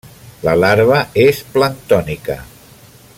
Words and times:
La 0.47 0.53
larva 0.61 1.01
és 1.25 1.43
planctònica. 1.57 2.39